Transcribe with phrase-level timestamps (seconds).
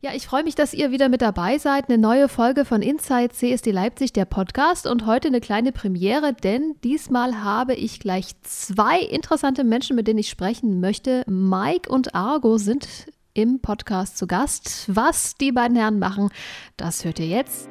[0.00, 1.88] Ja, ich freue mich, dass ihr wieder mit dabei seid.
[1.88, 4.86] Eine neue Folge von Inside CSD Leipzig, der Podcast.
[4.86, 10.20] Und heute eine kleine Premiere, denn diesmal habe ich gleich zwei interessante Menschen, mit denen
[10.20, 11.24] ich sprechen möchte.
[11.26, 12.86] Mike und Argo sind
[13.34, 14.84] im Podcast zu Gast.
[14.86, 16.28] Was die beiden Herren machen,
[16.76, 17.68] das hört ihr jetzt.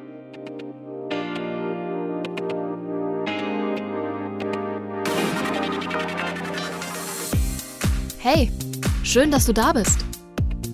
[8.18, 8.52] Hey,
[9.04, 10.17] schön, dass du da bist.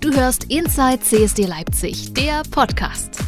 [0.03, 3.21] Du hörst Inside CSD Leipzig, der Podcast.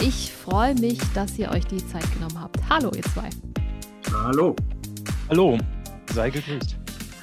[0.00, 2.56] Ich freue mich, dass ihr euch die Zeit genommen habt.
[2.66, 3.28] Hallo, ihr zwei.
[4.10, 4.56] Hallo.
[5.28, 5.58] Hallo,
[6.14, 6.78] sei gegrüßt.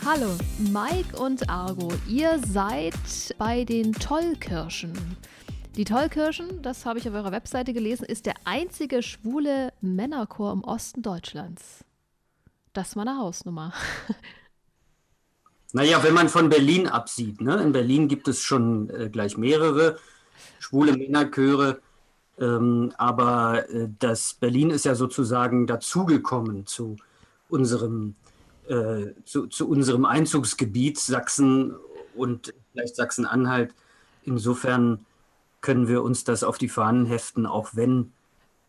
[0.05, 0.37] Hallo,
[0.71, 1.91] Mike und Argo.
[2.07, 2.93] Ihr seid
[3.39, 4.93] bei den Tollkirschen.
[5.75, 10.63] Die Tollkirschen, das habe ich auf eurer Webseite gelesen, ist der einzige schwule Männerchor im
[10.63, 11.83] Osten Deutschlands.
[12.73, 13.73] Das ist meine Hausnummer.
[15.77, 17.61] Naja, wenn man von Berlin absieht, ne?
[17.61, 19.97] in Berlin gibt es schon äh, gleich mehrere
[20.57, 21.81] schwule Männerchöre,
[22.39, 26.95] ähm, aber äh, das Berlin ist ja sozusagen dazugekommen zu
[27.47, 28.15] unserem,
[28.67, 31.75] äh, zu, zu, unserem Einzugsgebiet Sachsen
[32.15, 33.75] und vielleicht Sachsen-Anhalt.
[34.23, 35.05] Insofern
[35.61, 38.13] können wir uns das auf die Fahnen heften, auch wenn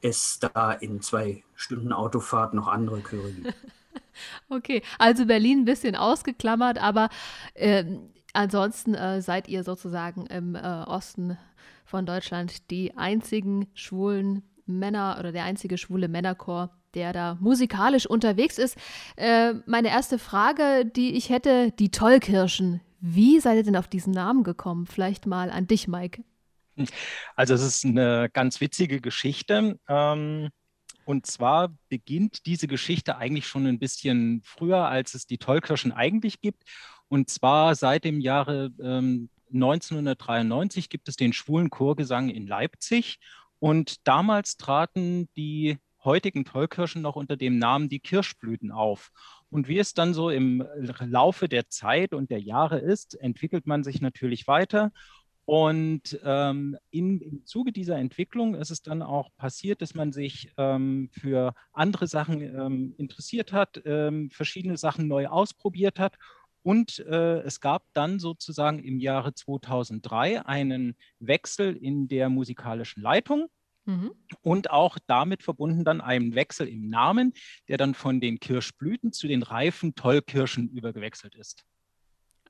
[0.02, 3.54] es da in zwei Stunden Autofahrt noch andere Chöre gibt.
[4.48, 7.08] Okay, also Berlin ein bisschen ausgeklammert, aber
[7.54, 7.84] äh,
[8.32, 11.38] ansonsten äh, seid ihr sozusagen im äh, Osten
[11.84, 18.58] von Deutschland die einzigen schwulen Männer oder der einzige schwule Männerchor, der da musikalisch unterwegs
[18.58, 18.76] ist.
[19.16, 22.80] Äh, meine erste Frage, die ich hätte, die Tollkirschen.
[23.00, 24.86] Wie seid ihr denn auf diesen Namen gekommen?
[24.86, 26.22] Vielleicht mal an dich, Mike.
[27.34, 29.78] Also es ist eine ganz witzige Geschichte.
[29.88, 30.50] Ähm,
[31.08, 36.42] und zwar beginnt diese Geschichte eigentlich schon ein bisschen früher, als es die Tollkirschen eigentlich
[36.42, 36.64] gibt.
[37.08, 43.20] Und zwar seit dem Jahre ähm, 1993 gibt es den schwulen Chorgesang in Leipzig.
[43.58, 49.10] Und damals traten die heutigen Tollkirschen noch unter dem Namen die Kirschblüten auf.
[49.48, 50.62] Und wie es dann so im
[51.00, 54.92] Laufe der Zeit und der Jahre ist, entwickelt man sich natürlich weiter.
[55.48, 60.52] Und ähm, in, im Zuge dieser Entwicklung ist es dann auch passiert, dass man sich
[60.58, 66.18] ähm, für andere Sachen ähm, interessiert hat, ähm, verschiedene Sachen neu ausprobiert hat.
[66.62, 73.48] Und äh, es gab dann sozusagen im Jahre 2003 einen Wechsel in der musikalischen Leitung.
[73.86, 74.10] Mhm.
[74.42, 77.32] Und auch damit verbunden dann einen Wechsel im Namen,
[77.68, 81.64] der dann von den Kirschblüten zu den reifen Tollkirschen übergewechselt ist.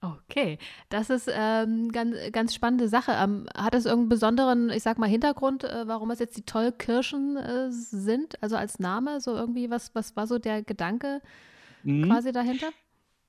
[0.00, 0.59] Okay,
[0.91, 3.12] das ist ähm, ganz, ganz spannende Sache.
[3.12, 7.36] Ähm, hat es irgendeinen besonderen, ich sag mal, Hintergrund, äh, warum es jetzt die Tollkirschen
[7.36, 8.41] äh, sind?
[8.41, 11.20] Also als Name, so irgendwie, was, was war so der Gedanke
[11.82, 12.04] mhm.
[12.04, 12.69] quasi dahinter?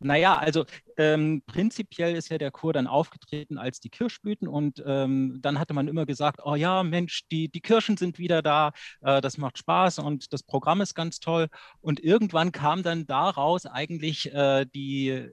[0.02, 0.64] Naja, also
[0.96, 5.74] ähm, prinzipiell ist ja der Chor dann aufgetreten als die Kirschblüten und ähm, dann hatte
[5.74, 8.72] man immer gesagt, oh ja, Mensch, die, die Kirschen sind wieder da,
[9.02, 11.50] äh, das macht Spaß und das Programm ist ganz toll.
[11.82, 15.32] Und irgendwann kam dann daraus eigentlich äh, die,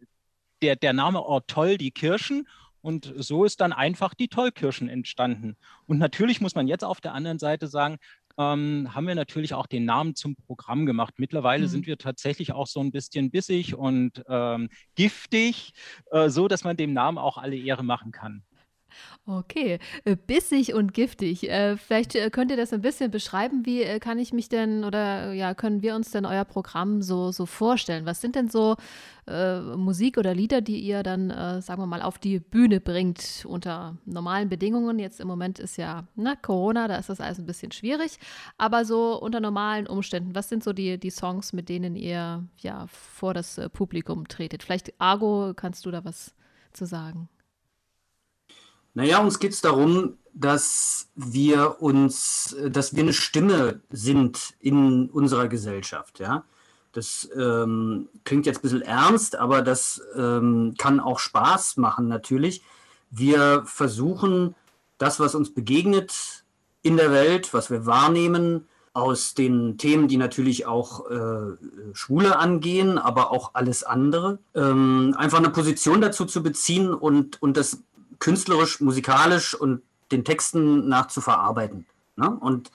[0.62, 2.46] der, der Name Oh toll, die Kirschen.
[2.80, 5.56] Und so ist dann einfach die Tollkirschen entstanden.
[5.86, 7.98] Und natürlich muss man jetzt auf der anderen Seite sagen,
[8.38, 11.14] ähm, haben wir natürlich auch den Namen zum Programm gemacht.
[11.16, 11.68] Mittlerweile mhm.
[11.68, 15.72] sind wir tatsächlich auch so ein bisschen bissig und ähm, giftig,
[16.10, 18.44] äh, so dass man dem Namen auch alle Ehre machen kann.
[19.28, 21.48] Okay, äh, bissig und giftig.
[21.48, 23.66] Äh, vielleicht äh, könnt ihr das ein bisschen beschreiben.
[23.66, 27.44] Wie kann ich mich denn oder ja, können wir uns denn euer Programm so, so
[27.44, 28.06] vorstellen?
[28.06, 28.76] Was sind denn so
[29.26, 33.44] äh, Musik oder Lieder, die ihr dann, äh, sagen wir mal, auf die Bühne bringt
[33.48, 35.00] unter normalen Bedingungen?
[35.00, 38.18] Jetzt im Moment ist ja ne, Corona, da ist das alles ein bisschen schwierig.
[38.58, 42.86] Aber so unter normalen Umständen, was sind so die, die Songs, mit denen ihr ja
[42.86, 44.62] vor das Publikum tretet?
[44.62, 46.32] Vielleicht, Argo, kannst du da was
[46.72, 47.28] zu sagen?
[48.96, 55.48] Naja, uns geht es darum, dass wir uns, dass wir eine Stimme sind in unserer
[55.48, 56.44] Gesellschaft, ja.
[56.92, 62.62] Das ähm, klingt jetzt ein bisschen ernst, aber das ähm, kann auch Spaß machen natürlich.
[63.10, 64.54] Wir versuchen,
[64.96, 66.44] das, was uns begegnet
[66.80, 71.54] in der Welt, was wir wahrnehmen, aus den Themen, die natürlich auch äh,
[71.92, 77.58] Schwule angehen, aber auch alles andere, ähm, einfach eine Position dazu zu beziehen und, und
[77.58, 77.82] das
[78.18, 79.82] künstlerisch, musikalisch und
[80.12, 81.86] den Texten nach zu verarbeiten.
[82.16, 82.30] Ne?
[82.30, 82.70] Und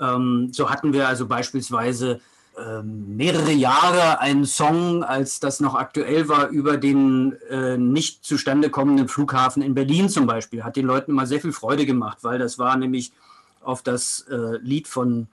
[0.00, 2.20] ähm, so hatten wir also beispielsweise
[2.58, 8.70] ähm, mehrere Jahre einen Song, als das noch aktuell war, über den äh, nicht zustande
[8.70, 10.64] kommenden Flughafen in Berlin zum Beispiel.
[10.64, 13.12] Hat den Leuten immer sehr viel Freude gemacht, weil das war nämlich
[13.60, 15.28] auf das äh, Lied von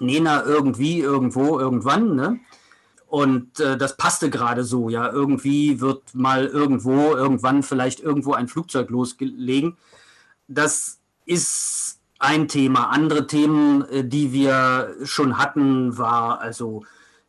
[0.00, 2.16] Nena irgendwie, irgendwo, irgendwann.
[2.16, 2.40] Ne?
[3.12, 5.12] Und äh, das passte gerade so, ja.
[5.12, 9.76] Irgendwie wird mal irgendwo, irgendwann vielleicht irgendwo ein Flugzeug loslegen.
[10.48, 12.88] Das ist ein Thema.
[12.88, 16.86] Andere Themen, äh, die wir schon hatten, war also,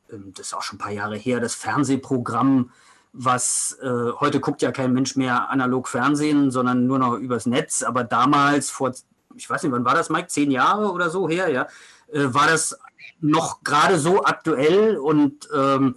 [0.10, 2.72] ähm, das ist auch schon ein paar Jahre her, das Fernsehprogramm,
[3.12, 7.84] was äh, heute guckt ja kein Mensch mehr analog Fernsehen, sondern nur noch übers Netz.
[7.84, 8.94] Aber damals, vor,
[9.36, 10.28] ich weiß nicht, wann war das, Mike?
[10.30, 11.68] Zehn Jahre oder so her, ja,
[12.14, 12.80] äh, war das
[13.20, 15.96] noch gerade so aktuell und ähm,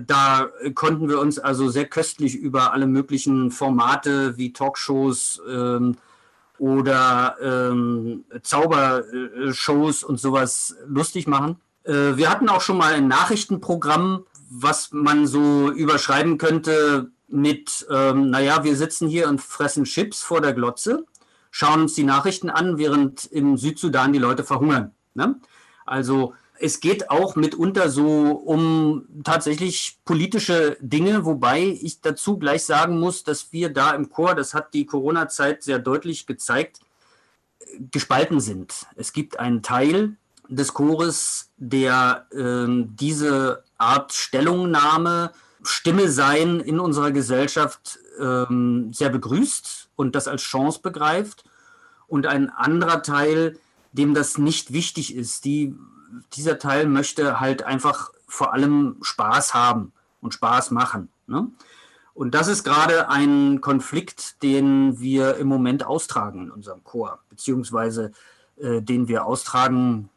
[0.00, 5.96] da konnten wir uns also sehr köstlich über alle möglichen Formate wie Talkshows ähm,
[6.58, 11.56] oder ähm, Zaubershows und sowas lustig machen.
[11.84, 18.30] Äh, wir hatten auch schon mal ein Nachrichtenprogramm, was man so überschreiben könnte mit, ähm,
[18.30, 21.04] naja, wir sitzen hier und fressen Chips vor der Glotze,
[21.50, 24.92] schauen uns die Nachrichten an, während im Südsudan die Leute verhungern.
[25.14, 25.40] Ne?
[25.84, 33.00] Also es geht auch mitunter so um tatsächlich politische Dinge, wobei ich dazu gleich sagen
[33.00, 36.80] muss, dass wir da im Chor, das hat die Corona-Zeit sehr deutlich gezeigt,
[37.90, 38.86] gespalten sind.
[38.96, 40.16] Es gibt einen Teil
[40.48, 45.32] des Chores, der äh, diese Art Stellungnahme,
[45.64, 48.44] Stimme sein in unserer Gesellschaft äh,
[48.92, 51.44] sehr begrüßt und das als Chance begreift.
[52.06, 53.58] Und ein anderer Teil,
[53.94, 55.44] dem das nicht wichtig ist.
[55.44, 55.74] Die,
[56.34, 61.08] dieser Teil möchte halt einfach vor allem Spaß haben und Spaß machen.
[61.26, 61.48] Ne?
[62.12, 68.12] Und das ist gerade ein Konflikt, den wir im Moment austragen in unserem Chor, beziehungsweise
[68.56, 70.10] äh, den wir austragen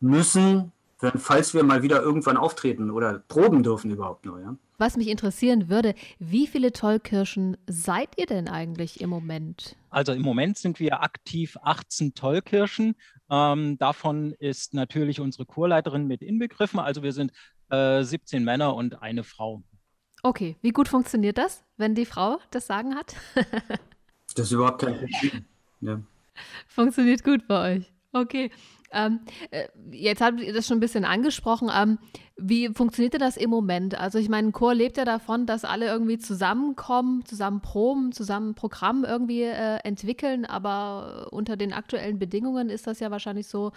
[0.00, 4.40] müssen, wenn, falls wir mal wieder irgendwann auftreten oder proben dürfen überhaupt nur.
[4.40, 4.56] Ja?
[4.78, 9.76] Was mich interessieren würde, wie viele Tollkirschen seid ihr denn eigentlich im Moment?
[9.90, 12.94] Also im Moment sind wir aktiv 18 Tollkirschen.
[13.30, 16.80] Ähm, davon ist natürlich unsere Chorleiterin mit inbegriffen.
[16.80, 17.32] Also wir sind
[17.70, 19.62] äh, 17 Männer und eine Frau.
[20.22, 23.14] Okay, wie gut funktioniert das, wenn die Frau das Sagen hat?
[24.34, 25.44] das ist überhaupt kein Problem.
[25.80, 26.00] Ja.
[26.66, 27.92] Funktioniert gut bei euch.
[28.12, 28.50] Okay.
[28.92, 29.20] Ähm,
[29.50, 31.70] äh, jetzt habt ihr das schon ein bisschen angesprochen.
[31.74, 31.98] Ähm,
[32.36, 33.98] wie funktioniert das im Moment?
[33.98, 38.54] Also ich meine, ein Chor lebt ja davon, dass alle irgendwie zusammenkommen, zusammen proben, zusammen
[38.54, 43.72] Programm irgendwie äh, entwickeln, aber unter den aktuellen Bedingungen ist das ja wahrscheinlich so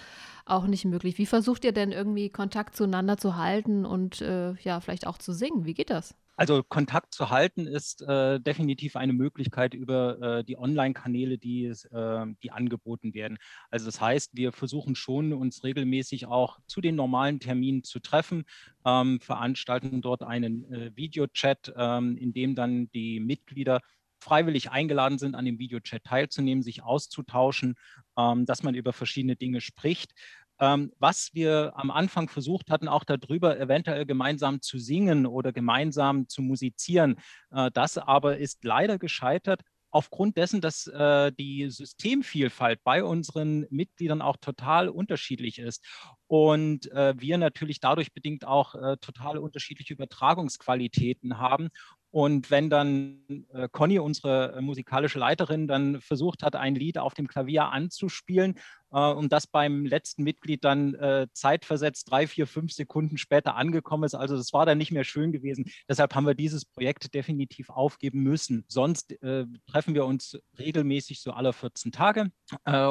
[0.46, 1.18] auch nicht möglich.
[1.18, 5.34] Wie versucht ihr denn irgendwie Kontakt zueinander zu halten und äh, ja, vielleicht auch zu
[5.34, 5.66] singen?
[5.66, 6.16] Wie geht das?
[6.36, 12.26] Also Kontakt zu halten ist äh, definitiv eine Möglichkeit über äh, die Online-Kanäle, die, äh,
[12.42, 13.38] die angeboten werden.
[13.70, 18.46] Also das heißt, wir versuchen schon, uns regelmäßig auch zu den normalen Terminen zu treffen,
[18.86, 23.82] ähm, veranstalten dort einen äh, Videochat, ähm, in dem dann die Mitglieder
[24.22, 27.76] freiwillig eingeladen sind, an dem Videochat teilzunehmen, sich auszutauschen,
[28.18, 30.14] ähm, dass man über verschiedene Dinge spricht.
[30.62, 36.30] Ähm, was wir am Anfang versucht hatten, auch darüber eventuell gemeinsam zu singen oder gemeinsam
[36.30, 37.18] zu musizieren.
[37.50, 39.62] Äh, das aber ist leider gescheitert,
[39.92, 45.84] aufgrund dessen, dass äh, die Systemvielfalt bei unseren Mitgliedern auch total unterschiedlich ist
[46.28, 51.70] und äh, wir natürlich dadurch bedingt auch äh, total unterschiedliche Übertragungsqualitäten haben
[52.12, 57.14] und wenn dann äh, Conny, unsere äh, musikalische Leiterin, dann versucht hat, ein Lied auf
[57.14, 58.56] dem Klavier anzuspielen
[58.92, 64.04] äh, und das beim letzten Mitglied dann äh, zeitversetzt drei, vier, fünf Sekunden später angekommen
[64.04, 65.72] ist, also das war dann nicht mehr schön gewesen.
[65.88, 68.66] Deshalb haben wir dieses Projekt definitiv aufgeben müssen.
[68.68, 72.32] Sonst äh, treffen wir uns regelmäßig so alle 14 Tage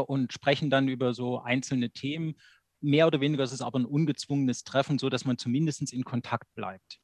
[0.07, 2.37] und sprechen dann über so einzelne Themen
[2.81, 6.53] mehr oder weniger ist es aber ein ungezwungenes Treffen, so dass man zumindest in Kontakt
[6.55, 6.99] bleibt.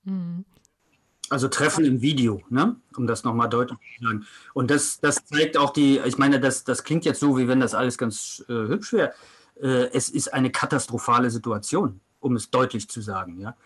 [1.30, 2.76] Also Treffen im Video, ne?
[2.97, 4.26] um das nochmal deutlich zu sagen.
[4.54, 7.61] Und das, das zeigt auch die, ich meine, das, das klingt jetzt so, wie wenn
[7.61, 9.12] das alles ganz äh, hübsch wäre.
[9.61, 13.40] Äh, es ist eine katastrophale Situation, um es deutlich zu sagen.
[13.40, 13.56] Ja?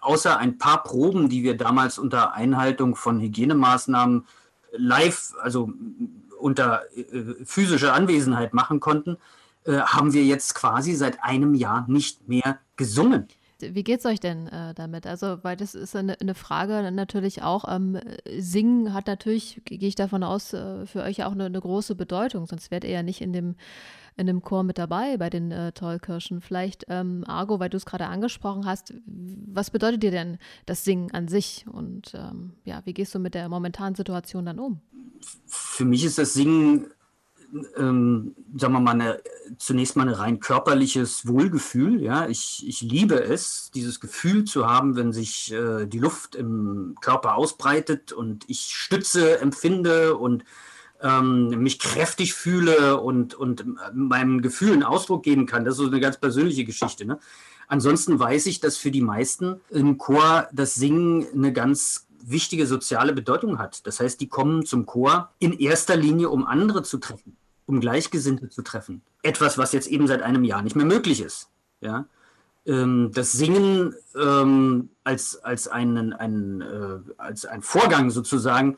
[0.00, 4.26] Außer ein paar Proben, die wir damals unter Einhaltung von Hygienemaßnahmen
[4.72, 5.72] live, also
[6.38, 9.18] unter äh, physischer Anwesenheit machen konnten,
[9.64, 13.28] äh, haben wir jetzt quasi seit einem Jahr nicht mehr gesungen.
[13.60, 15.06] Wie geht es euch denn äh, damit?
[15.06, 17.64] Also, weil das ist eine, eine Frage natürlich auch.
[17.68, 17.98] Ähm,
[18.38, 22.46] Singen hat natürlich, gehe ich davon aus, äh, für euch auch eine, eine, große Bedeutung,
[22.46, 23.56] sonst wärt ihr ja nicht in dem,
[24.16, 26.40] in dem Chor mit dabei bei den äh, Tollkirschen.
[26.40, 31.10] Vielleicht, ähm, Argo, weil du es gerade angesprochen hast, was bedeutet dir denn das Singen
[31.12, 31.66] an sich?
[31.70, 34.80] Und ähm, ja, wie gehst du mit der momentanen Situation dann um?
[35.46, 36.86] Für mich ist das Singen
[37.76, 39.22] ähm, sagen wir mal, eine,
[39.58, 42.02] zunächst mal ein rein körperliches Wohlgefühl.
[42.02, 46.94] Ja, ich, ich liebe es, dieses Gefühl zu haben, wenn sich äh, die Luft im
[47.00, 50.44] Körper ausbreitet und ich Stütze empfinde und
[51.00, 53.64] ähm, mich kräftig fühle und, und
[53.94, 55.64] meinen Gefühlen Ausdruck geben kann.
[55.64, 57.04] Das ist so eine ganz persönliche Geschichte.
[57.04, 57.18] Ne?
[57.68, 63.12] Ansonsten weiß ich, dass für die meisten im Chor das Singen eine ganz wichtige soziale
[63.12, 63.86] Bedeutung hat.
[63.86, 68.48] Das heißt, die kommen zum Chor in erster Linie, um andere zu treffen, um Gleichgesinnte
[68.48, 69.02] zu treffen.
[69.22, 71.48] Etwas, was jetzt eben seit einem Jahr nicht mehr möglich ist.
[71.80, 72.06] Ja?
[72.66, 78.76] Ähm, das Singen ähm, als, als, einen, einen, äh, als ein Vorgang sozusagen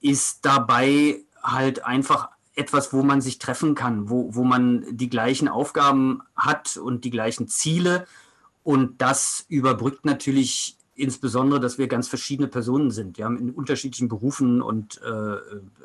[0.00, 5.48] ist dabei halt einfach etwas, wo man sich treffen kann, wo, wo man die gleichen
[5.48, 8.06] Aufgaben hat und die gleichen Ziele.
[8.62, 13.18] Und das überbrückt natürlich insbesondere, dass wir ganz verschiedene Personen sind.
[13.18, 15.36] Wir haben in unterschiedlichen Berufen und äh,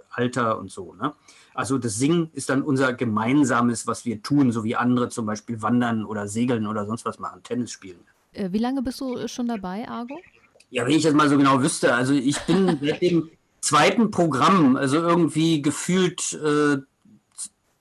[0.09, 0.93] Alter und so.
[0.93, 1.13] Ne?
[1.53, 5.61] Also das Singen ist dann unser gemeinsames, was wir tun, so wie andere zum Beispiel
[5.61, 7.99] wandern oder segeln oder sonst was machen, Tennis spielen.
[8.31, 10.17] Äh, wie lange bist du schon dabei, Argo?
[10.69, 11.93] Ja, wenn ich das mal so genau wüsste.
[11.93, 16.77] Also ich bin seit dem zweiten Programm, also irgendwie gefühlt äh,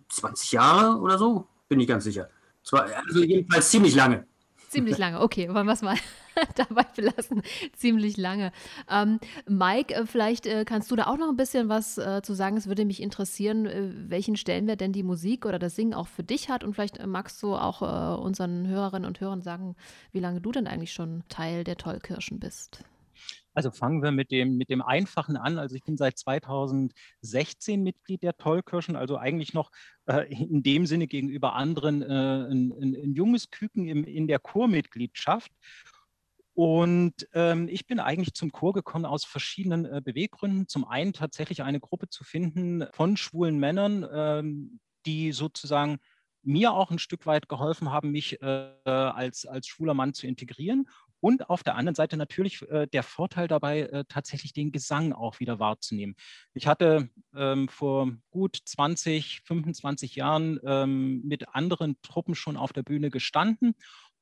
[0.08, 2.28] 20 Jahre oder so, bin ich ganz sicher.
[2.72, 4.26] Also jedenfalls ziemlich lange.
[4.68, 5.96] Ziemlich lange, okay, wollen wir es mal
[6.56, 7.42] dabei belassen.
[7.74, 8.52] Ziemlich lange.
[8.88, 12.34] Ähm, Mike, äh, vielleicht äh, kannst du da auch noch ein bisschen was äh, zu
[12.34, 12.56] sagen.
[12.56, 16.24] Es würde mich interessieren, äh, welchen Stellenwert denn die Musik oder das Singen auch für
[16.24, 16.64] dich hat.
[16.64, 19.76] Und vielleicht äh, magst du auch äh, unseren Hörerinnen und Hörern sagen,
[20.12, 22.84] wie lange du denn eigentlich schon Teil der Tollkirschen bist.
[23.52, 25.58] Also fangen wir mit dem, mit dem Einfachen an.
[25.58, 29.70] Also ich bin seit 2016 Mitglied der Tollkirschen, also eigentlich noch
[30.06, 34.38] äh, in dem Sinne gegenüber anderen äh, ein, ein, ein, junges Küken im, in der
[34.38, 35.50] Chormitgliedschaft.
[36.54, 40.68] Und ähm, ich bin eigentlich zum Chor gekommen aus verschiedenen äh, Beweggründen.
[40.68, 45.98] Zum einen tatsächlich eine Gruppe zu finden von schwulen Männern, ähm, die sozusagen
[46.42, 50.86] mir auch ein Stück weit geholfen haben, mich äh, als, als schwuler Mann zu integrieren.
[51.20, 55.38] Und auf der anderen Seite natürlich äh, der Vorteil dabei, äh, tatsächlich den Gesang auch
[55.38, 56.16] wieder wahrzunehmen.
[56.54, 62.82] Ich hatte ähm, vor gut 20, 25 Jahren ähm, mit anderen Truppen schon auf der
[62.82, 63.74] Bühne gestanden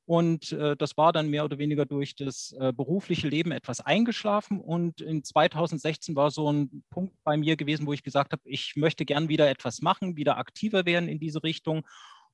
[0.09, 4.59] und äh, das war dann mehr oder weniger durch das äh, berufliche Leben etwas eingeschlafen.
[4.59, 8.75] Und in 2016 war so ein Punkt bei mir gewesen, wo ich gesagt habe, ich
[8.75, 11.85] möchte gern wieder etwas machen, wieder aktiver werden in diese Richtung.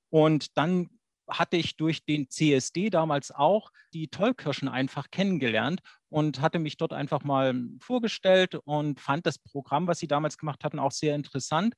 [0.10, 0.90] Und dann
[1.28, 6.94] hatte ich durch den CSD damals auch die Tollkirschen einfach kennengelernt und hatte mich dort
[6.94, 11.74] einfach mal vorgestellt und fand das Programm, was sie damals gemacht hatten, auch sehr interessant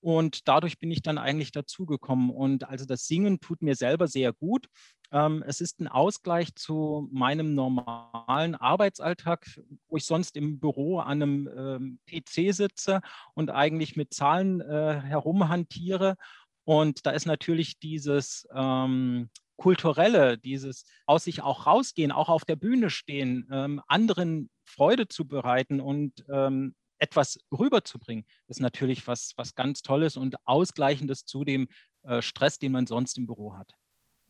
[0.00, 2.30] und dadurch bin ich dann eigentlich dazugekommen.
[2.30, 4.66] Und also das Singen tut mir selber sehr gut.
[5.12, 9.46] Ähm, es ist ein Ausgleich zu meinem normalen Arbeitsalltag,
[9.88, 13.00] wo ich sonst im Büro an einem ähm, PC sitze
[13.34, 16.16] und eigentlich mit Zahlen äh, herumhantiere.
[16.64, 22.56] Und da ist natürlich dieses ähm, kulturelle, dieses aus sich auch rausgehen, auch auf der
[22.56, 29.54] Bühne stehen, ähm, anderen Freude zu bereiten und ähm, etwas rüberzubringen, ist natürlich was, was
[29.54, 31.68] ganz Tolles und Ausgleichendes zu dem
[32.02, 33.74] äh, Stress, den man sonst im Büro hat.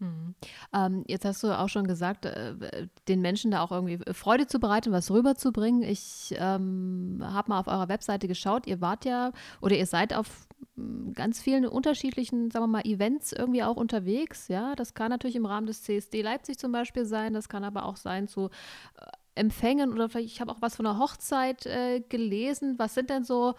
[0.01, 0.35] Mhm.
[0.73, 4.59] Ähm, jetzt hast du auch schon gesagt, äh, den Menschen da auch irgendwie Freude zu
[4.59, 5.83] bereiten, was rüberzubringen.
[5.83, 8.67] Ich ähm, habe mal auf eurer Webseite geschaut.
[8.67, 13.33] Ihr wart ja oder ihr seid auf hm, ganz vielen unterschiedlichen, sagen wir mal, Events
[13.33, 14.49] irgendwie auch unterwegs.
[14.49, 17.35] Ja, das kann natürlich im Rahmen des CSD Leipzig zum Beispiel sein.
[17.35, 19.07] Das kann aber auch sein zu äh,
[19.41, 22.75] Empfängen oder vielleicht, ich habe auch was von einer Hochzeit äh, gelesen.
[22.79, 23.55] Was sind denn so,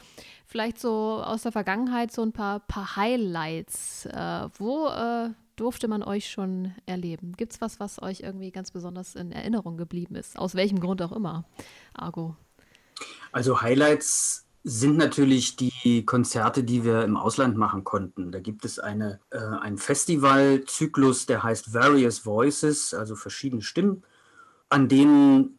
[0.46, 4.06] vielleicht so aus der Vergangenheit so ein paar, paar Highlights?
[4.06, 7.34] Äh, wo äh, durfte man euch schon erleben?
[7.36, 10.38] Gibt es was, was euch irgendwie ganz besonders in Erinnerung geblieben ist?
[10.38, 11.46] Aus welchem Grund auch immer,
[11.94, 12.36] Argo?
[13.32, 18.32] Also Highlights sind natürlich die Konzerte, die wir im Ausland machen konnten.
[18.32, 24.04] Da gibt es eine, äh, einen Festivalzyklus, der heißt Various Voices, also verschiedene Stimmen,
[24.70, 25.58] an denen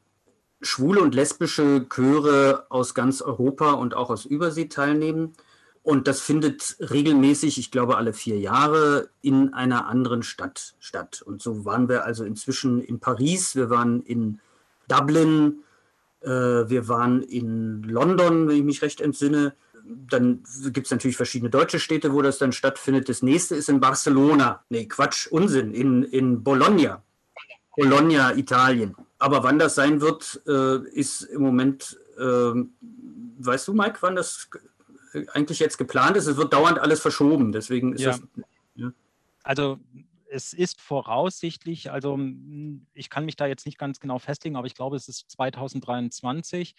[0.62, 5.34] schwule und lesbische Chöre aus ganz Europa und auch aus Übersee teilnehmen.
[5.82, 11.22] Und das findet regelmäßig, ich glaube alle vier Jahre, in einer anderen Stadt statt.
[11.22, 14.40] Und so waren wir also inzwischen in Paris, wir waren in
[14.86, 15.64] Dublin,
[16.20, 19.54] äh, wir waren in London, wenn ich mich recht entsinne.
[19.84, 23.08] Dann gibt es natürlich verschiedene deutsche Städte, wo das dann stattfindet.
[23.08, 24.62] Das nächste ist in Barcelona.
[24.68, 27.02] Nee, Quatsch, Unsinn, in, in Bologna.
[27.76, 28.94] Bologna, Italien.
[29.22, 32.52] Aber wann das sein wird, äh, ist im Moment, äh,
[33.38, 34.50] weißt du, Mike, wann das
[35.32, 36.26] eigentlich jetzt geplant ist?
[36.26, 37.52] Es wird dauernd alles verschoben.
[37.52, 38.10] Deswegen ist ja.
[38.10, 38.22] das.
[38.74, 38.92] Ja.
[39.44, 39.78] Also
[40.28, 42.18] es ist voraussichtlich, also
[42.94, 46.74] ich kann mich da jetzt nicht ganz genau festlegen, aber ich glaube, es ist 2023.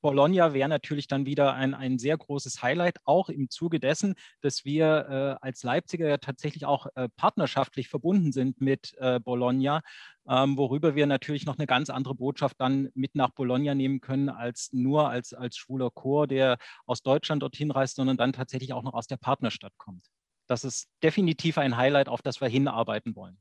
[0.00, 4.64] Bologna wäre natürlich dann wieder ein, ein sehr großes Highlight, auch im Zuge dessen, dass
[4.64, 9.82] wir äh, als Leipziger ja tatsächlich auch äh, partnerschaftlich verbunden sind mit äh, Bologna,
[10.28, 14.28] ähm, worüber wir natürlich noch eine ganz andere Botschaft dann mit nach Bologna nehmen können,
[14.28, 18.82] als nur als, als schwuler Chor, der aus Deutschland dorthin reist, sondern dann tatsächlich auch
[18.82, 20.10] noch aus der Partnerstadt kommt
[20.48, 23.36] das ist definitiv ein Highlight, auf das wir hinarbeiten wollen.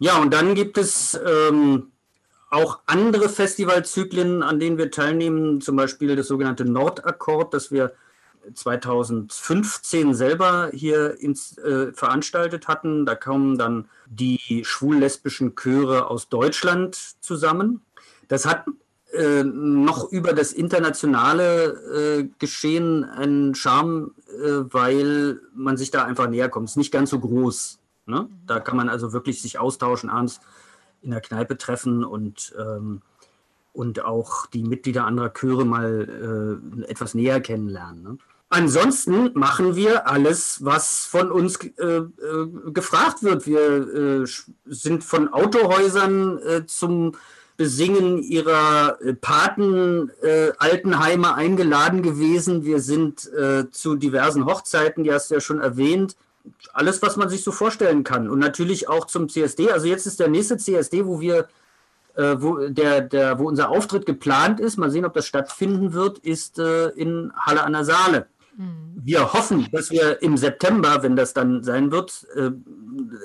[0.00, 1.92] Ja, und dann gibt es ähm,
[2.50, 7.92] auch andere Festivalzyklen, an denen wir teilnehmen, zum Beispiel das sogenannte Nordakkord, das wir
[8.54, 13.04] 2015 selber hier ins, äh, veranstaltet hatten.
[13.04, 17.82] Da kommen dann die schwul-lesbischen Chöre aus Deutschland zusammen.
[18.28, 18.64] Das hat
[19.12, 26.28] äh, noch über das internationale äh, Geschehen einen Charme, äh, weil man sich da einfach
[26.28, 26.68] näher kommt.
[26.68, 27.78] Es ist nicht ganz so groß.
[28.06, 28.28] Ne?
[28.46, 30.40] Da kann man also wirklich sich austauschen, abends
[31.02, 33.02] in der Kneipe treffen und, ähm,
[33.72, 38.02] und auch die Mitglieder anderer Chöre mal äh, etwas näher kennenlernen.
[38.02, 38.18] Ne?
[38.50, 42.08] Ansonsten machen wir alles, was von uns äh, äh,
[42.72, 43.46] gefragt wird.
[43.46, 44.26] Wir äh,
[44.64, 47.12] sind von Autohäusern äh, zum
[47.58, 52.64] Besingen ihrer äh, Paten äh, eingeladen gewesen.
[52.64, 53.30] Wir sind
[53.72, 56.16] zu diversen Hochzeiten, die hast du ja schon erwähnt.
[56.72, 58.28] Alles, was man sich so vorstellen kann.
[58.28, 59.70] Und natürlich auch zum CSD.
[59.70, 61.48] Also jetzt ist der nächste CSD, wo wir
[62.16, 66.58] wo, der, der, wo unser Auftritt geplant ist, mal sehen, ob das stattfinden wird, ist
[66.58, 68.26] in Halle an der Saale.
[68.58, 68.96] Mhm.
[68.96, 72.50] Wir hoffen, dass wir im September, wenn das dann sein wird, äh,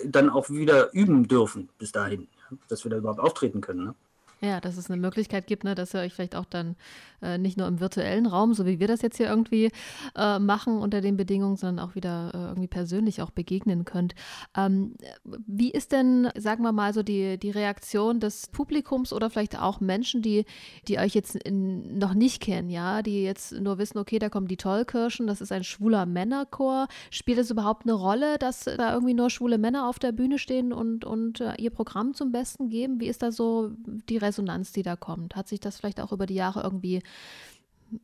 [0.06, 2.28] dann auch wieder üben dürfen bis dahin,
[2.70, 3.84] dass wir da überhaupt auftreten können.
[3.84, 3.96] Ne?
[4.44, 6.76] Ja, dass es eine Möglichkeit gibt, ne, dass ihr euch vielleicht auch dann
[7.22, 9.72] äh, nicht nur im virtuellen Raum, so wie wir das jetzt hier irgendwie
[10.18, 14.16] äh, machen unter den Bedingungen, sondern auch wieder äh, irgendwie persönlich auch begegnen könnt.
[14.58, 19.58] Ähm, wie ist denn, sagen wir mal, so die, die Reaktion des Publikums oder vielleicht
[19.58, 20.44] auch Menschen, die,
[20.90, 24.50] die euch jetzt in, noch nicht kennen, ja, die jetzt nur wissen, okay, da kommen
[24.50, 26.90] die Tollkirschen, das ist ein schwuler Männerchor.
[27.12, 30.74] Spielt es überhaupt eine Rolle, dass da irgendwie nur schwule Männer auf der Bühne stehen
[30.74, 33.00] und, und äh, ihr Programm zum Besten geben?
[33.00, 33.72] Wie ist da so
[34.10, 34.33] die Resonanz?
[34.34, 35.36] Resonanz, die da kommt?
[35.36, 37.02] Hat sich das vielleicht auch über die Jahre irgendwie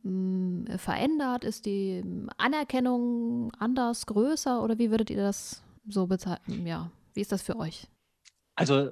[0.02, 1.44] mh, mm, verändert?
[1.44, 2.02] Ist die
[2.38, 6.66] Anerkennung anders, größer oder wie würdet ihr das so bezeichnen?
[6.66, 7.88] Ja, wie ist das für euch?
[8.54, 8.90] Also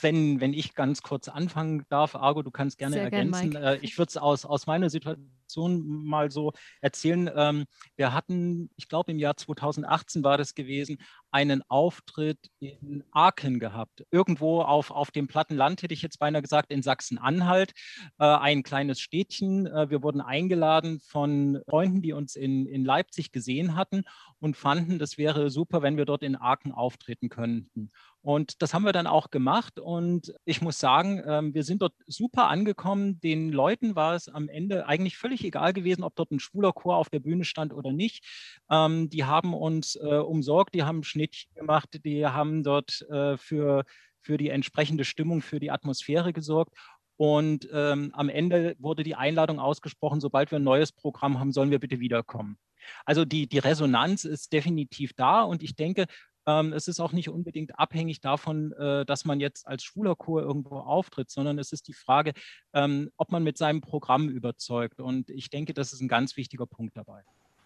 [0.00, 3.52] wenn, wenn ich ganz kurz anfangen darf, Argo, du kannst gerne Sehr ergänzen.
[3.52, 7.30] Gern, äh, ich würde es aus, aus meiner Situation mal so erzählen.
[7.34, 7.64] Ähm,
[7.96, 10.98] wir hatten, ich glaube im Jahr 2018 war das gewesen,
[11.30, 14.04] einen Auftritt in Aachen gehabt.
[14.10, 17.72] Irgendwo auf, auf dem platten Land, hätte ich jetzt beinahe gesagt, in Sachsen-Anhalt.
[18.18, 19.66] Äh, ein kleines Städtchen.
[19.66, 24.04] Äh, wir wurden eingeladen von Freunden, die uns in, in Leipzig gesehen hatten
[24.40, 27.90] und fanden, das wäre super, wenn wir dort in Aachen auftreten könnten.
[28.24, 29.78] Und das haben wir dann auch gemacht.
[29.78, 33.20] Und ich muss sagen, ähm, wir sind dort super angekommen.
[33.20, 36.96] Den Leuten war es am Ende eigentlich völlig egal gewesen, ob dort ein schwuler Chor
[36.96, 38.24] auf der Bühne stand oder nicht.
[38.70, 43.84] Ähm, die haben uns äh, umsorgt, die haben Schnittchen gemacht, die haben dort äh, für,
[44.22, 46.72] für die entsprechende Stimmung, für die Atmosphäre gesorgt.
[47.16, 51.70] Und ähm, am Ende wurde die Einladung ausgesprochen, sobald wir ein neues Programm haben, sollen
[51.70, 52.56] wir bitte wiederkommen.
[53.04, 56.06] Also die, die Resonanz ist definitiv da und ich denke,
[56.46, 60.42] ähm, es ist auch nicht unbedingt abhängig davon, äh, dass man jetzt als schwuler Chor
[60.42, 62.32] irgendwo auftritt, sondern es ist die Frage,
[62.72, 65.00] ähm, ob man mit seinem Programm überzeugt.
[65.00, 67.22] Und ich denke, das ist ein ganz wichtiger Punkt dabei.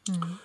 [0.08, 0.38] Mhm.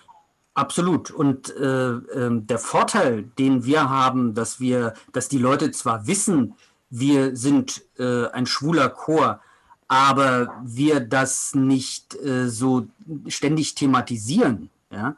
[0.54, 1.10] Absolut.
[1.10, 6.54] Und äh, äh, der Vorteil, den wir haben, dass wir, dass die Leute zwar wissen,
[6.90, 9.40] wir sind äh, ein schwuler Chor,
[9.88, 12.86] aber wir das nicht äh, so
[13.26, 15.16] ständig thematisieren, ja,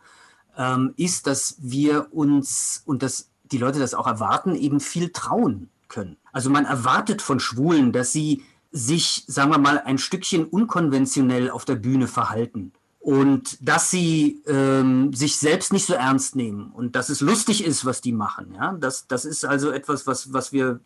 [0.56, 5.68] ähm, ist, dass wir uns und dass die Leute das auch erwarten, eben viel trauen
[5.88, 6.16] können.
[6.32, 8.42] Also man erwartet von Schwulen, dass sie
[8.72, 12.72] sich, sagen wir mal, ein Stückchen unkonventionell auf der Bühne verhalten
[13.06, 17.84] und dass sie ähm, sich selbst nicht so ernst nehmen und dass es lustig ist,
[17.84, 18.54] was die machen.
[18.54, 18.72] Ja?
[18.72, 20.80] Das, das ist also etwas, was, was wir,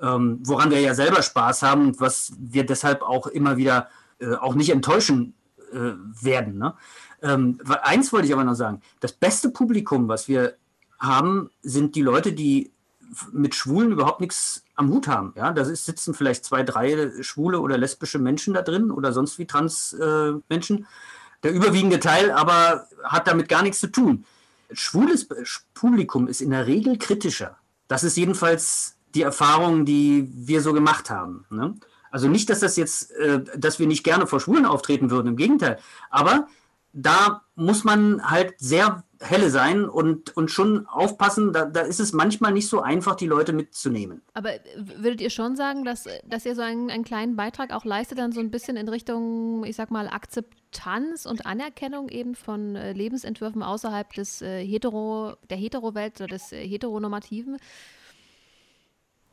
[0.00, 4.34] ähm, woran wir ja selber Spaß haben und was wir deshalb auch immer wieder äh,
[4.34, 5.34] auch nicht enttäuschen
[5.70, 6.56] äh, werden.
[6.56, 6.74] Ne?
[7.22, 8.80] Ähm, eins wollte ich aber noch sagen.
[9.00, 10.54] Das beste Publikum, was wir
[10.98, 12.72] haben, sind die Leute, die
[13.32, 15.32] mit Schwulen überhaupt nichts am Hut haben.
[15.36, 19.46] Ja, da sitzen vielleicht zwei, drei schwule oder lesbische Menschen da drin oder sonst wie
[19.46, 20.86] trans äh, Menschen.
[21.42, 24.24] Der überwiegende Teil aber hat damit gar nichts zu tun.
[24.72, 25.26] Schwules
[25.72, 27.56] Publikum ist in der Regel kritischer.
[27.86, 31.46] Das ist jedenfalls die Erfahrung, die wir so gemacht haben.
[31.48, 31.74] Ne?
[32.10, 35.36] Also nicht, dass das jetzt, äh, dass wir nicht gerne vor Schwulen auftreten würden, im
[35.36, 35.78] Gegenteil.
[36.10, 36.46] Aber
[36.92, 42.12] da muss man halt sehr helle sein und, und schon aufpassen, da, da ist es
[42.12, 44.22] manchmal nicht so einfach, die Leute mitzunehmen.
[44.34, 48.18] Aber würdet ihr schon sagen, dass, dass ihr so einen, einen kleinen Beitrag auch leistet,
[48.18, 52.92] dann so ein bisschen in Richtung, ich sag mal, Akzeptanz und Anerkennung eben von äh,
[52.92, 57.56] Lebensentwürfen außerhalb des äh, Hetero, der Hetero-Welt oder des äh, Heteronormativen?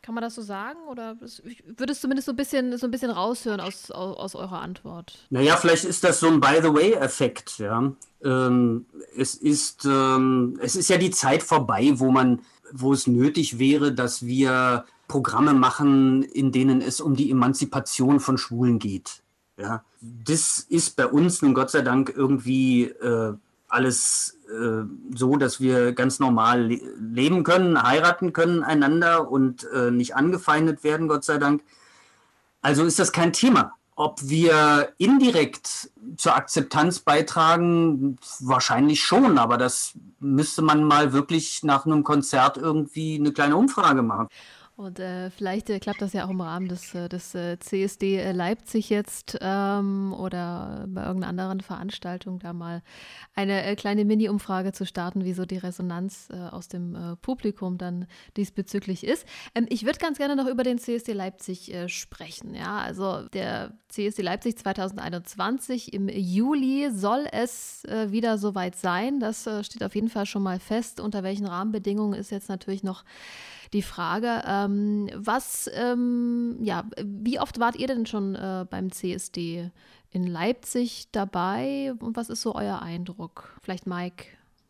[0.05, 0.77] Kann man das so sagen?
[0.87, 4.35] Oder ich würde es zumindest so ein bisschen, so ein bisschen raushören aus, aus, aus
[4.35, 5.17] eurer Antwort.
[5.31, 7.91] Naja, vielleicht ist das so ein By-the-Way-Effekt, ja.
[8.23, 8.85] Ähm,
[9.17, 12.41] es, ist, ähm, es ist ja die Zeit vorbei, wo man,
[12.71, 18.37] wo es nötig wäre, dass wir Programme machen, in denen es um die Emanzipation von
[18.37, 19.23] Schwulen geht.
[19.57, 23.33] Ja, das ist bei uns nun Gott sei Dank irgendwie äh,
[23.67, 24.83] alles äh,
[25.15, 30.83] so, dass wir ganz normal le leben können, heiraten können einander und äh, nicht angefeindet
[30.83, 31.63] werden, Gott sei Dank.
[32.61, 33.73] Also ist das kein Thema.
[33.95, 41.85] Ob wir indirekt zur Akzeptanz beitragen, wahrscheinlich schon, aber das müsste man mal wirklich nach
[41.85, 44.27] einem Konzert irgendwie eine kleine Umfrage machen.
[44.77, 48.17] Und äh, vielleicht äh, klappt das ja auch im Rahmen des, äh, des äh, CSD
[48.17, 52.83] äh, Leipzig jetzt ähm, oder bei irgendeiner anderen Veranstaltung da mal
[53.35, 59.05] eine äh, kleine Mini-Umfrage zu starten, wie so die Resonanz aus dem Publikum dann diesbezüglich
[59.05, 59.25] ist.
[59.53, 62.53] Ähm, ich würde ganz gerne noch über den CSD Leipzig sprechen.
[62.53, 69.19] Ja, also der CSD Leipzig 2021 im Juli soll es wieder soweit sein.
[69.19, 70.99] Das steht auf jeden Fall schon mal fest.
[70.99, 73.03] Unter welchen Rahmenbedingungen ist jetzt natürlich noch
[73.73, 79.71] die Frage, ähm, was, ähm, ja, wie oft wart ihr denn schon äh, beim CSD
[80.09, 83.57] in Leipzig dabei und was ist so euer Eindruck?
[83.61, 84.25] Vielleicht Mike,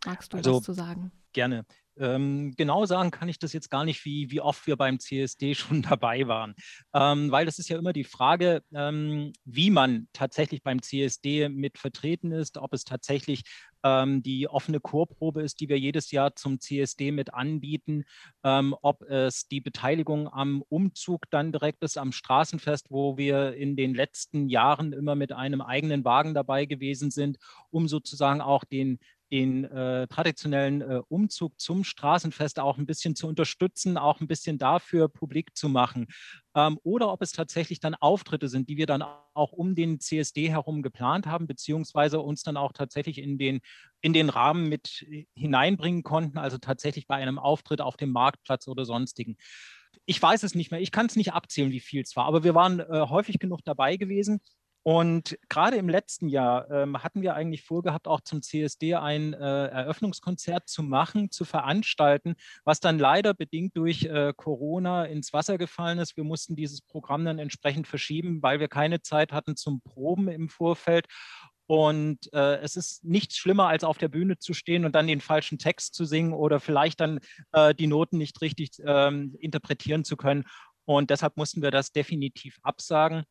[0.06, 1.12] magst du also, was zu sagen?
[1.36, 1.66] Gerne.
[1.98, 5.54] Ähm, genau sagen kann ich das jetzt gar nicht, wie, wie oft wir beim CSD
[5.56, 6.56] schon dabei waren,
[6.94, 11.78] ähm, weil das ist ja immer die Frage, ähm, wie man tatsächlich beim CSD mit
[11.78, 13.44] vertreten ist, ob es tatsächlich
[13.84, 18.04] ähm, die offene Chorprobe ist, die wir jedes Jahr zum CSD mit anbieten,
[18.44, 23.76] ähm, ob es die Beteiligung am Umzug dann direkt ist, am Straßenfest, wo wir in
[23.76, 27.38] den letzten Jahren immer mit einem eigenen Wagen dabei gewesen sind,
[27.70, 29.00] um sozusagen auch den
[29.32, 34.58] den äh, traditionellen äh, Umzug zum Straßenfest auch ein bisschen zu unterstützen, auch ein bisschen
[34.58, 36.08] dafür publik zu machen.
[36.56, 40.50] Ähm, oder ob es tatsächlich dann Auftritte sind, die wir dann auch um den CSD
[40.50, 43.62] herum geplant haben, beziehungsweise uns dann auch tatsächlich in den,
[44.02, 48.86] in den Rahmen mit hineinbringen konnten, also tatsächlich bei einem Auftritt auf dem Marktplatz oder
[48.86, 49.38] sonstigen.
[50.06, 52.44] Ich weiß es nicht mehr, ich kann es nicht abzählen, wie viel es war, aber
[52.44, 54.40] wir waren äh, häufig genug dabei gewesen.
[54.88, 59.38] Und gerade im letzten Jahr ähm, hatten wir eigentlich vorgehabt, auch zum CSD ein äh,
[59.38, 65.98] Eröffnungskonzert zu machen, zu veranstalten, was dann leider bedingt durch äh, Corona ins Wasser gefallen
[65.98, 66.18] ist.
[66.18, 70.50] Wir mussten dieses Programm dann entsprechend verschieben, weil wir keine Zeit hatten zum Proben im
[70.50, 71.08] Vorfeld.
[71.66, 75.20] Und äh, es ist nichts schlimmer, als auf der Bühne zu stehen und dann den
[75.20, 77.22] falschen Text zu singen oder vielleicht dann
[77.54, 80.44] äh, die Noten nicht richtig ähm, interpretieren zu können.
[80.86, 83.24] Und deshalb mussten wir das definitiv absagen.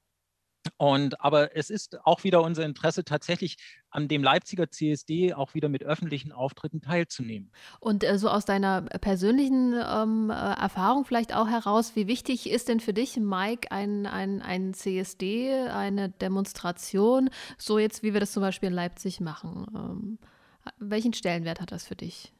[0.77, 3.57] Und aber es ist auch wieder unser Interesse, tatsächlich
[3.91, 7.53] an dem Leipziger CSD auch wieder mit öffentlichen Auftritten teilzunehmen.
[7.81, 12.69] Und äh, so aus deiner persönlichen ähm, äh, Erfahrung vielleicht auch heraus, wie wichtig ist
[12.69, 18.33] denn für dich, Mike, ein, ein, ein CSD, eine Demonstration, so jetzt wie wir das
[18.33, 19.67] zum Beispiel in Leipzig machen?
[19.75, 20.19] Ähm,
[20.79, 22.33] welchen Stellenwert hat das für dich?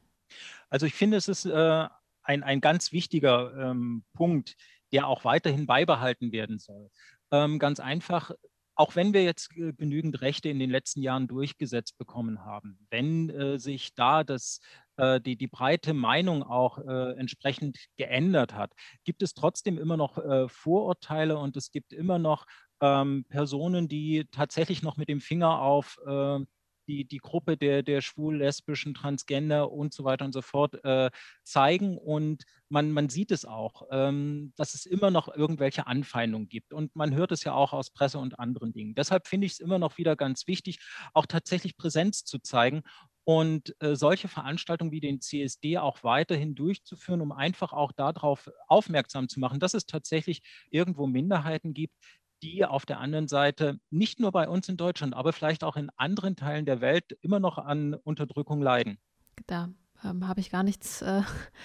[0.69, 1.87] Also ich finde, es ist äh,
[2.23, 4.55] ein, ein ganz wichtiger ähm, Punkt,
[4.91, 6.89] der auch weiterhin beibehalten werden soll.
[7.35, 8.31] Ähm, ganz einfach,
[8.75, 13.59] auch wenn wir jetzt genügend Rechte in den letzten Jahren durchgesetzt bekommen haben, wenn äh,
[13.59, 14.59] sich da das,
[14.97, 18.71] äh, die, die breite Meinung auch äh, entsprechend geändert hat,
[19.03, 22.45] gibt es trotzdem immer noch äh, Vorurteile und es gibt immer noch
[22.81, 26.39] ähm, Personen, die tatsächlich noch mit dem Finger auf äh,
[26.87, 31.09] die, die Gruppe der, der schwul, lesbischen, Transgender und so weiter und so fort äh,
[31.43, 31.97] zeigen.
[31.97, 36.73] Und man, man sieht es auch, ähm, dass es immer noch irgendwelche Anfeindungen gibt.
[36.73, 38.95] Und man hört es ja auch aus Presse und anderen Dingen.
[38.95, 40.79] Deshalb finde ich es immer noch wieder ganz wichtig,
[41.13, 42.83] auch tatsächlich Präsenz zu zeigen
[43.25, 49.27] und äh, solche Veranstaltungen wie den CSD auch weiterhin durchzuführen, um einfach auch darauf aufmerksam
[49.27, 51.95] zu machen, dass es tatsächlich irgendwo Minderheiten gibt,
[52.43, 55.89] die auf der anderen Seite nicht nur bei uns in Deutschland, aber vielleicht auch in
[55.97, 58.97] anderen Teilen der Welt immer noch an Unterdrückung leiden.
[59.47, 59.69] Da
[60.03, 61.21] ähm, habe ich gar nichts äh,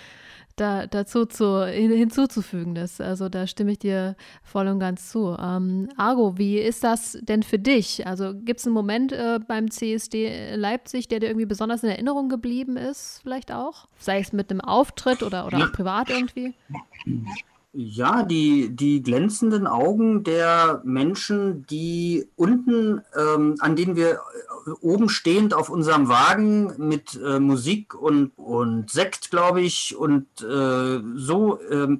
[0.56, 2.74] da, dazu zu, hinzuzufügen.
[2.74, 5.36] Das, also da stimme ich dir voll und ganz zu.
[5.38, 8.06] Ähm, Argo, wie ist das denn für dich?
[8.06, 12.28] Also gibt es einen Moment äh, beim CSD Leipzig, der dir irgendwie besonders in Erinnerung
[12.28, 13.86] geblieben ist, vielleicht auch?
[13.98, 16.54] Sei es mit einem Auftritt oder, oder auch privat irgendwie?
[17.72, 25.08] Ja, die, die glänzenden Augen der Menschen, die unten, ähm, an denen wir äh, oben
[25.08, 31.60] stehend auf unserem Wagen mit äh, Musik und, und Sekt, glaube ich, und äh, so
[31.60, 31.96] äh,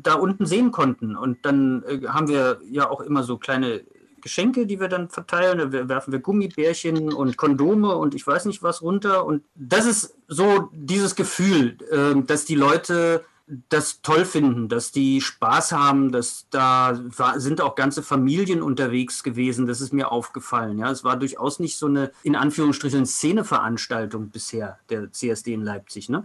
[0.00, 1.16] da unten sehen konnten.
[1.16, 3.80] Und dann äh, haben wir ja auch immer so kleine
[4.20, 5.72] Geschenke, die wir dann verteilen.
[5.72, 9.26] Da werfen wir Gummibärchen und Kondome und ich weiß nicht was runter.
[9.26, 13.24] Und das ist so dieses Gefühl, äh, dass die Leute
[13.68, 17.00] das toll finden, dass die Spaß haben, dass da
[17.36, 19.66] sind auch ganze Familien unterwegs gewesen.
[19.66, 20.78] Das ist mir aufgefallen.
[20.78, 26.08] Ja, es war durchaus nicht so eine in Anführungsstrichen Szeneveranstaltung bisher der CSD in Leipzig.
[26.08, 26.24] Ne?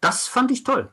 [0.00, 0.90] Das fand ich toll.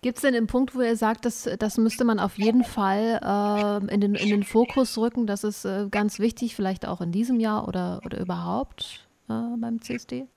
[0.00, 3.20] Gibt es denn einen Punkt, wo ihr sagt, das, das müsste man auf jeden Fall
[3.22, 5.26] äh, in, den, in den Fokus rücken?
[5.26, 9.82] Das ist äh, ganz wichtig, vielleicht auch in diesem Jahr oder, oder überhaupt äh, beim
[9.82, 10.28] CSD?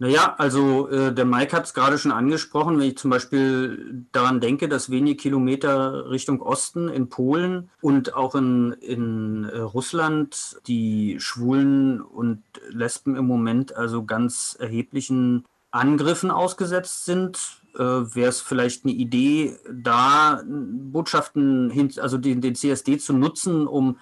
[0.00, 4.40] Naja, also äh, der Mike hat es gerade schon angesprochen, wenn ich zum Beispiel daran
[4.40, 11.16] denke, dass wenige Kilometer Richtung Osten in Polen und auch in, in äh, Russland die
[11.18, 18.84] Schwulen und Lesben im Moment also ganz erheblichen Angriffen ausgesetzt sind, äh, wäre es vielleicht
[18.84, 23.98] eine Idee, da Botschaften hin, also den, den CSD zu nutzen, um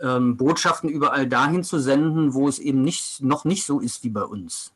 [0.00, 4.10] ähm, Botschaften überall dahin zu senden, wo es eben nicht, noch nicht so ist wie
[4.10, 4.72] bei uns.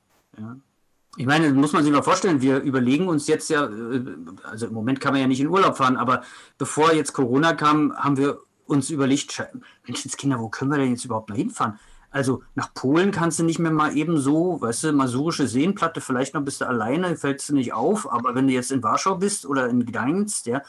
[1.18, 4.04] Ich meine, muss man sich mal vorstellen, wir überlegen uns jetzt ja, äh,
[4.44, 6.22] also im Moment kann man ja nicht in Urlaub fahren, aber
[6.58, 9.42] bevor jetzt Corona kam, haben wir uns überlegt,
[9.86, 11.78] Menschenskinder, wo können wir denn jetzt überhaupt mal hinfahren?
[12.10, 16.34] Also nach Polen kannst du nicht mehr mal eben so, weißt du, masurische Seenplatte, vielleicht
[16.34, 19.46] noch bist du alleine, fällst du nicht auf, aber wenn du jetzt in Warschau bist
[19.46, 20.62] oder in Gdańsk, ja,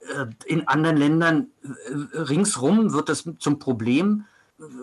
[0.00, 4.24] äh, in anderen Ländern äh, ringsrum wird das zum Problem.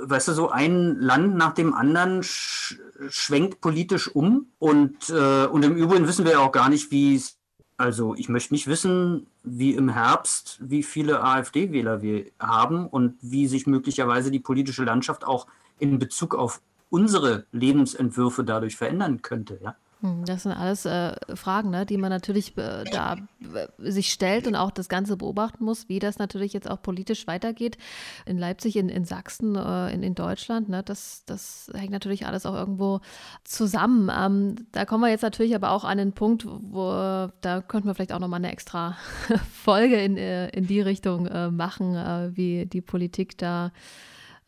[0.04, 5.64] Weißt du, so ein Land nach dem anderen sch schwenkt politisch um und, äh, und
[5.64, 7.38] im Übrigen wissen wir ja auch gar nicht, wie es,
[7.78, 13.48] also ich möchte nicht wissen, wie im Herbst, wie viele AfD-Wähler wir haben und wie
[13.48, 15.48] sich möglicherweise die politische Landschaft auch
[15.80, 19.60] in Bezug auf unsere Lebensentwürfe dadurch verändern könnte.
[19.64, 19.76] Ja?
[20.02, 23.16] Hm, das sind alles äh, Fragen, ne, die man natürlich äh, da
[23.54, 27.28] äh, sich stellt und auch das Ganze beobachten muss, wie das natürlich jetzt auch politisch
[27.28, 27.78] weitergeht
[28.26, 30.70] in Leipzig, in, in Sachsen, äh, in, in Deutschland.
[30.70, 33.02] Ne, das, das hängt natürlich alles auch irgendwo
[33.44, 34.10] zusammen.
[34.18, 37.96] Ähm, da kommen wir jetzt natürlich aber auch an den Punkt, wo da könnten wir
[37.96, 38.96] vielleicht auch nochmal eine extra
[39.52, 41.96] Folge in, äh, in die Richtung äh, machen,
[42.36, 43.72] wie die Politik da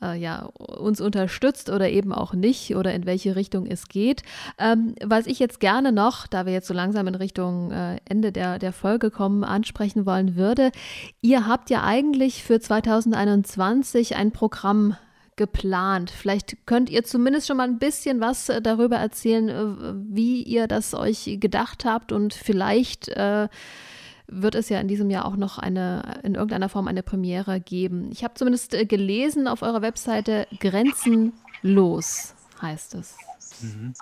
[0.02, 4.24] äh, ja, uns unterstützt oder eben auch nicht oder in welche Richtung es geht.
[4.58, 8.32] Ähm, was ich jetzt gerne noch, da wir jetzt so langsam in Richtung äh, Ende
[8.32, 10.72] der, der Folge kommen, ansprechen wollen würde,
[11.22, 14.96] ihr habt ja eigentlich für 2021 ein Programm
[15.36, 16.12] geplant.
[16.12, 20.68] Vielleicht könnt ihr zumindest schon mal ein bisschen was äh, darüber erzählen, äh, wie ihr
[20.68, 23.48] das euch gedacht habt und vielleicht äh,
[24.32, 28.10] wird es ja in diesem Jahr auch noch eine, in irgendeiner Form eine Premiere geben.
[28.12, 33.18] Ich habe zumindest äh, gelesen auf eurer Webseite, Grenzenlos heißt es.
[33.62, 33.94] Mhm.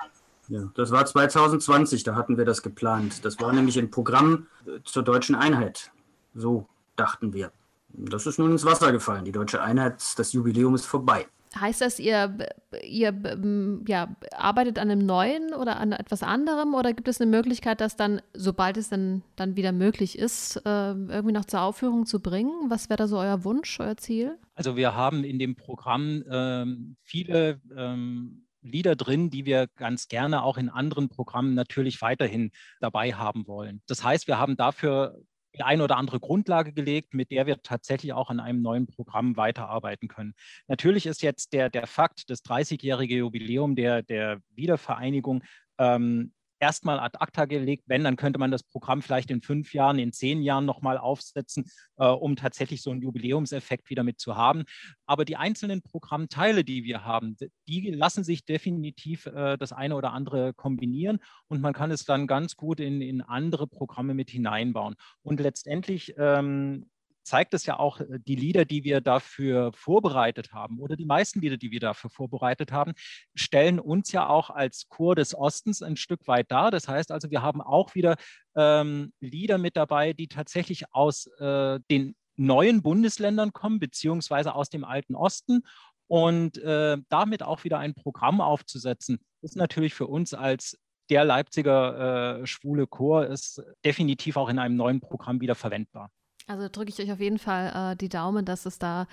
[0.48, 3.24] Ja, das war 2020, da hatten wir das geplant.
[3.24, 5.92] Das war nämlich ein Programm äh, zur deutschen Einheit.
[6.34, 7.52] So dachten wir.
[7.90, 9.26] Das ist nun ins Wasser gefallen.
[9.26, 11.28] Die deutsche Einheit, das Jubiläum ist vorbei.
[11.58, 12.38] Heißt das, ihr,
[12.84, 17.82] ihr ja, arbeitet an einem neuen oder an etwas anderem oder gibt es eine Möglichkeit,
[17.82, 22.22] das dann, sobald es dann, dann wieder möglich ist, äh, irgendwie noch zur Aufführung zu
[22.22, 22.70] bringen?
[22.70, 24.38] Was wäre da so euer Wunsch, euer Ziel?
[24.54, 30.44] Also wir haben in dem Programm ähm, viele ähm, Lieder drin, die wir ganz gerne
[30.44, 33.82] auch in anderen Programmen natürlich weiterhin dabei haben wollen.
[33.88, 35.20] Das heißt, wir haben dafür
[35.60, 39.38] die eine oder andere Grundlage gelegt, mit der wir tatsächlich auch an einem neuen Programm
[39.38, 40.34] weiterarbeiten können.
[40.68, 45.44] Natürlich ist jetzt der, der Fakt, das 30-jährige Jubiläum der, der Wiedervereinigung
[45.78, 47.84] ähm, erstmal ad acta gelegt.
[47.88, 51.66] Wenn, dann könnte man das Programm vielleicht in fünf Jahren, in zehn Jahren nochmal aufsetzen,
[51.98, 54.64] äh, um tatsächlich so einen Jubiläumseffekt wieder mit zu haben.
[55.06, 60.14] Aber die einzelnen Programmteile, die wir haben, die lassen sich definitiv äh, das eine oder
[60.14, 64.96] andere kombinieren und man kann es dann ganz gut in, in andere Programme mit hineinbauen.
[65.22, 66.90] Und letztendlich ähm,
[67.30, 71.40] zeigt es ja auch, äh, die Lieder, die wir dafür vorbereitet haben oder die meisten
[71.40, 72.94] Lieder, die wir dafür vorbereitet haben,
[73.36, 76.72] stellen uns ja auch als Chor des Ostens ein Stück weit dar.
[76.72, 78.16] Das heißt also, wir haben auch wieder
[78.56, 84.84] ähm, Lieder mit dabei, die tatsächlich aus äh, den neuen Bundesländern kommen, beziehungsweise aus dem
[84.84, 85.62] alten Osten.
[86.08, 92.40] Und äh, damit auch wieder ein Programm aufzusetzen, ist natürlich für uns als der Leipziger
[92.42, 96.12] äh, schwule Chor ist definitiv auch in einem neuen Programm wieder verwendbar.
[96.48, 99.04] Also drücke ich euch auf jeden Fall äh, die Daumen, dass es da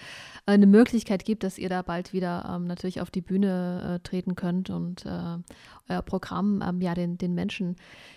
[0.46, 4.08] äh, eine Möglichkeit gibt, dass ihr da bald wieder ähm, natürlich auf die Bühne äh,
[4.08, 5.36] treten könnt und äh,
[5.88, 7.76] euer Programm ähm, ja den, den Menschen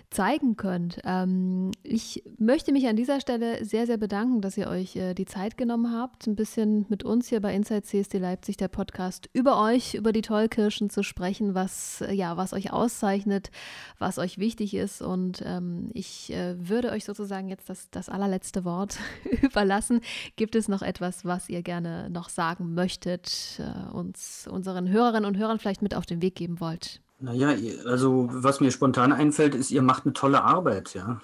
[0.09, 0.99] zeigen könnt.
[1.03, 5.25] Ähm, ich möchte mich an dieser Stelle sehr, sehr bedanken, dass ihr euch äh, die
[5.25, 9.61] Zeit genommen habt, ein bisschen mit uns hier bei Inside CSD Leipzig, der Podcast, über
[9.61, 13.51] euch, über die Tollkirschen zu sprechen, was, äh, ja, was euch auszeichnet,
[13.99, 15.01] was euch wichtig ist.
[15.01, 18.97] Und ähm, ich würde euch sozusagen jetzt das, das allerletzte Wort
[19.41, 20.01] überlassen.
[20.35, 25.37] Gibt es noch etwas, was ihr gerne noch sagen möchtet, äh, uns, unseren Hörerinnen und
[25.37, 27.01] Hörern vielleicht mit auf den Weg geben wollt?
[27.19, 27.49] Naja,
[27.85, 31.19] also was mir spontan einfällt, ist, ihr macht eine tolle Arbeit, ja.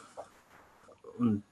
[1.17, 1.43] Und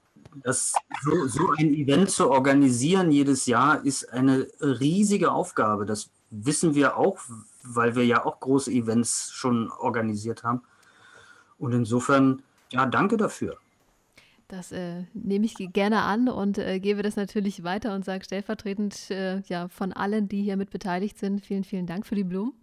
[0.43, 5.85] das, so, so ein Event zu organisieren jedes Jahr ist eine riesige Aufgabe.
[5.85, 7.19] Das wissen wir auch,
[7.63, 10.63] weil wir ja auch große Events schon organisiert haben.
[11.57, 12.41] Und insofern,
[12.71, 13.57] ja, danke dafür.
[14.53, 19.09] Das äh, nehme ich gerne an und äh, gebe das natürlich weiter und sage stellvertretend
[19.09, 22.53] äh, ja, von allen, die hier mit beteiligt sind, vielen, vielen Dank für die Blumen.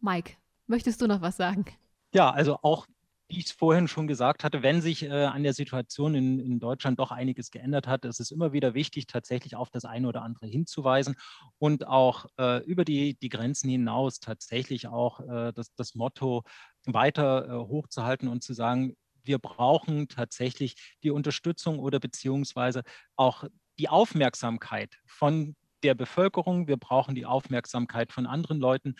[0.00, 0.34] Mike,
[0.68, 1.64] möchtest du noch was sagen?
[2.12, 2.86] Ja, also auch
[3.28, 6.60] wie ich es vorhin schon gesagt hatte, wenn sich äh, an der Situation in, in,
[6.60, 10.22] Deutschland doch einiges geändert hat, ist es immer wieder wichtig, tatsächlich auf das eine oder
[10.22, 11.16] andere hinzuweisen
[11.58, 16.44] und auch äh, über die, die Grenzen hinaus tatsächlich auch äh, das, das Motto
[16.84, 18.94] weiter äh, hochzuhalten und zu sagen,
[19.24, 22.82] wir brauchen tatsächlich die Unterstützung oder beziehungsweise
[23.16, 23.44] auch
[23.78, 26.68] die Aufmerksamkeit von der Bevölkerung.
[26.68, 28.94] Wir brauchen die Aufmerksamkeit von anderen Leuten.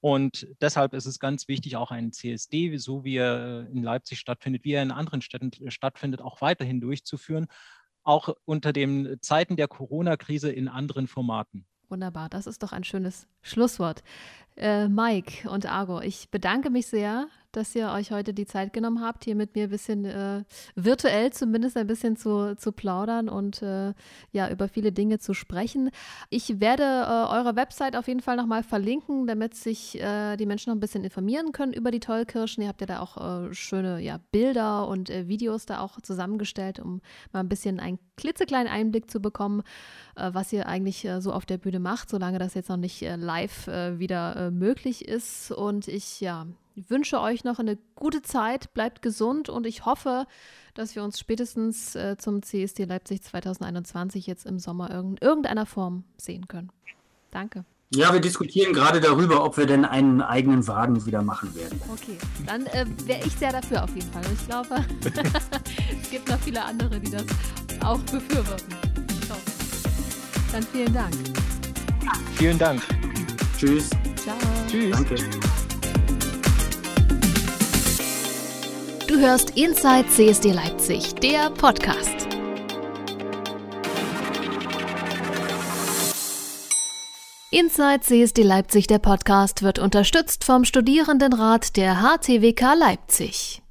[0.00, 4.64] Und deshalb ist es ganz wichtig, auch einen CSD, so wie er in Leipzig stattfindet,
[4.64, 7.46] wie er in anderen Städten stattfindet, auch weiterhin durchzuführen,
[8.02, 11.66] auch unter den Zeiten der Corona-Krise in anderen Formaten.
[11.90, 14.02] Wunderbar, das ist doch ein schönes Schlusswort.
[14.60, 19.00] Äh, Mike und Argo, ich bedanke mich sehr dass ihr euch heute die Zeit genommen
[19.00, 20.44] habt, hier mit mir ein bisschen äh,
[20.76, 23.92] virtuell zumindest ein bisschen zu, zu plaudern und äh,
[24.32, 25.90] ja, über viele Dinge zu sprechen.
[26.28, 30.70] Ich werde äh, eure Website auf jeden Fall nochmal verlinken, damit sich äh, die Menschen
[30.70, 32.62] noch ein bisschen informieren können über die Tollkirschen.
[32.62, 33.16] Ihr habt ja da auch
[33.48, 37.00] äh, schöne ja, Bilder und äh, Videos da auch zusammengestellt, um
[37.32, 39.62] mal ein bisschen einen klitzekleinen Einblick zu bekommen,
[40.14, 44.49] was ihr eigentlich so auf der Bühne macht, solange das jetzt noch nicht live wieder
[44.50, 45.50] möglich ist.
[45.50, 46.46] Und ich ja,
[46.88, 50.26] wünsche euch noch eine gute Zeit, bleibt gesund und ich hoffe,
[50.74, 56.04] dass wir uns spätestens äh, zum CSD Leipzig 2021 jetzt im Sommer in irgendeiner Form
[56.16, 56.70] sehen können.
[57.30, 57.64] Danke.
[57.92, 61.80] Ja, wir diskutieren gerade darüber, ob wir denn einen eigenen Wagen wieder machen werden.
[61.92, 64.22] Okay, dann äh, wäre ich sehr dafür auf jeden Fall.
[64.32, 64.84] Ich glaube,
[66.00, 67.24] es gibt noch viele andere, die das
[67.84, 68.76] auch befürworten.
[69.28, 69.34] So.
[70.52, 71.14] Dann vielen Dank.
[72.36, 72.80] Vielen Dank.
[73.58, 73.90] Tschüss.
[74.22, 74.36] Ciao.
[74.68, 74.90] Tschüss.
[74.90, 75.14] Danke.
[79.08, 82.28] Du hörst Inside CSD Leipzig, der Podcast.
[87.50, 93.62] Inside CSD Leipzig, der Podcast, wird unterstützt vom Studierendenrat der HTWK Leipzig.